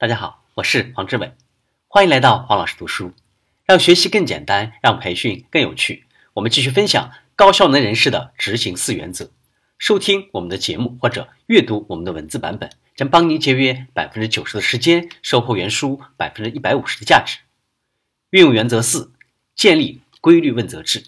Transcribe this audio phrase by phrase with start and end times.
[0.00, 1.34] 大家好，我是黄志伟，
[1.86, 3.12] 欢迎来到黄老师读书，
[3.66, 6.06] 让学习更简单，让培训更有趣。
[6.32, 9.30] 我们继续分享高效能人士的执行四原则。
[9.76, 17.36] 收听我们的节目或者阅读我们的文字版本，将帮您节约百分之九十的时间，收获原书百分之一百五十的价值。
[18.30, 19.12] 运用原则四：
[19.54, 21.04] 建立规律问责制。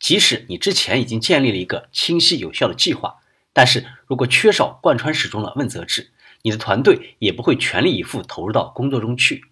[0.00, 3.18] 即使你之前已经建立了一个清晰有效的计划，
[3.52, 6.10] 但是如果缺少贯穿始终的问责制，
[6.46, 9.46] 你的团队也不会全力以赴投入到工作中去。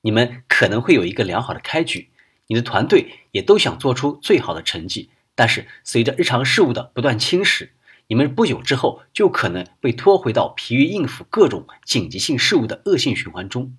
[0.00, 2.08] 你们可能会有一个良好的开局，
[2.46, 7.68] 你的团队也都想做出最好的成绩，但是随着日常事务的不断侵蚀，
[8.06, 13.76] 你们不久之后就可能被拖回到疲于应付各种紧急性事务的恶性循环中。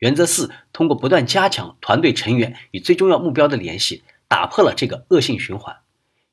[0.00, 4.02] 原则四：通过不断加强团队成员与最重要目标的联系。
[4.26, 5.76] 打破了这个恶性循环。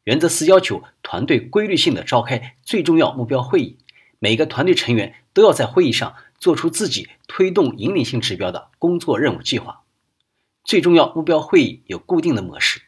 [0.06, 3.78] 原则四要求团队规律性的召开最重要目标会议，
[4.24, 9.82] 每个团队成员都要在会议上做出自己推动引领性指标的工作任务计划。
[10.64, 12.84] 最重要目标会议有固定的模式：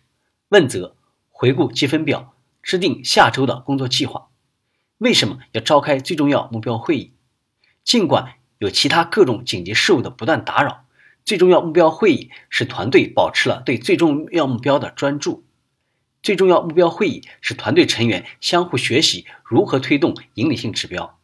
[0.50, 0.96] 问责、
[1.32, 4.28] 回顾积分表、制定下周的工作计划。
[5.00, 7.14] 为什么要召开最重要目标会议？
[7.84, 10.86] 尽管有其他各种紧急事务的不断打扰。
[11.26, 15.44] 最重要目标会议使团队保持了对最重要目标的专注。
[16.22, 21.20] 最重要目标会议使团队成员相互学习如何推动引领性指标。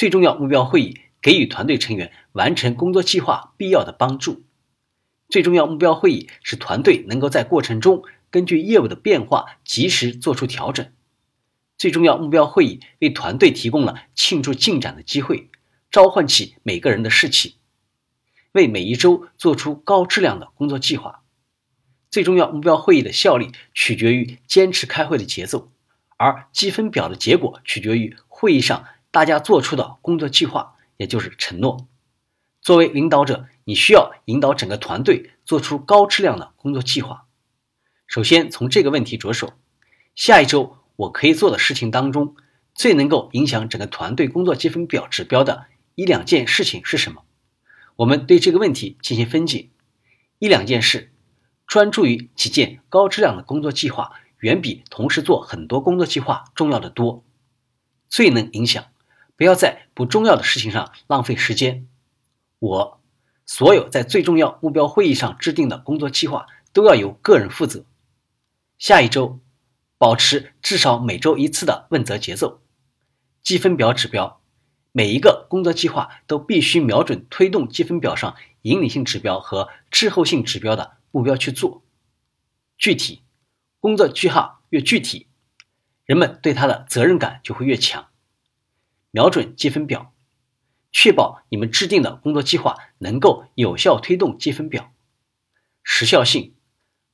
[0.00, 4.44] 最重要目标会议给予团队成员完成工作计划必要的帮助。
[5.28, 10.90] 最重要目标会议使团队能够在过程中根据业务的变化及时做出调整。
[11.76, 15.50] 最重要目标会议为团队提供了庆祝进展的机会，
[15.90, 17.56] 召唤起每个人的士气。
[18.52, 21.24] 为每一周做出高质量的工作计划。
[22.08, 25.70] 最重要目标会议的效力取决于坚持开会的节奏，
[26.16, 31.86] 而积分表的结果取决于会议上大家做出的工作计划，也就是承诺。
[32.60, 37.26] 作为领导者，你需要引导整个团队做出高质量的工作计划。
[38.06, 39.54] 首先从这个问题着手：
[40.14, 42.36] 下一周我可以做的事情当中，
[42.74, 47.24] 最能够影响整个团队工作积分表指标的一两件事情是什么？
[47.96, 49.70] 我们对这个问题进行分解，
[50.38, 51.12] 一两件事，
[51.66, 57.24] 专注于几件高质量的工作计划，远比同时做很多工作计划重要的多。
[58.08, 58.86] 最能影响，
[59.40, 61.88] 不要在不重要的事情上浪费时间。
[62.58, 63.00] 我，
[63.46, 67.86] 所有在最重要目标会议上制定的工作计划都要由个人负责。
[68.76, 69.40] 下一周，
[69.96, 72.60] 保持至少每周一次的问责节奏，
[73.42, 74.42] 积分表指标。
[74.92, 81.82] 每一个工作计划都必须瞄准推动积分表上引领性指标和滞后性指标的目标去做。
[82.76, 83.22] 具体
[83.78, 85.28] 工作句号越具体，
[86.04, 88.08] 人们对他的责任感就会越强。
[89.10, 90.12] 瞄准积分表，
[90.92, 94.92] 确保你们制定的工作计划能够有效推动积分表。
[95.82, 96.54] 时效性，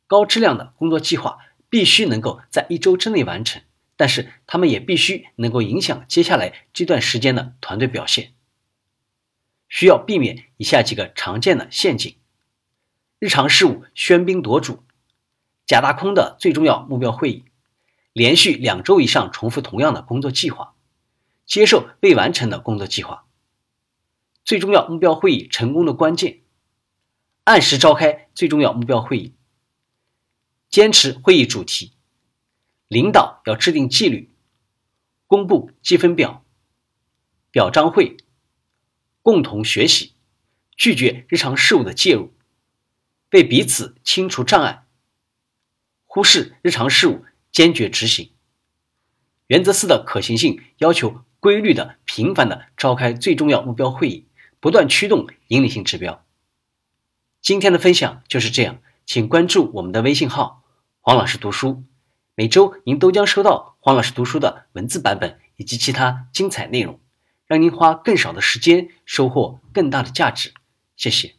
[0.06, 3.62] 高质量的工作计划必须能够在一周之内完成。
[3.98, 8.34] 但是他们也必须能够影响接下来这段时间的团队表现。
[9.70, 12.14] 需要避免以下几个常见的陷阱：
[13.18, 14.84] 日常事务喧宾夺主，
[15.64, 17.44] 假大空的最重要目标会议，
[18.12, 20.74] 连续两周以上重复同样的工作计划，
[21.46, 23.26] 接受未完成的工作计划。
[24.44, 26.42] 最重要目标会议成功的关键：
[27.44, 29.34] 按时召开最重要目标会议，
[30.68, 31.92] 坚持会议主题。
[32.88, 34.30] 领导要制定纪律，
[35.26, 36.44] 公布积分表，
[37.50, 38.16] 表彰会，
[39.22, 40.14] 共同学习，
[40.76, 42.32] 拒绝日常事务的介入，
[43.32, 44.86] 为彼此清除障碍，
[46.04, 48.30] 忽视日常事务，坚决执行。
[49.48, 54.26] 原则四的可行性要求规律的、频繁的召开最重要目标会议，
[54.60, 56.24] 不断驱动引领性指标。
[57.40, 60.64] 今天的分享就是这样，请关注我们的微信号
[61.00, 61.84] “黄老师读书”。
[62.34, 66.98] 每周您都将收到黄老师读书的文字版本以及其他精彩内容，
[67.46, 70.52] 让您花更少的时间收获更大的价值。
[70.96, 71.35] 谢谢。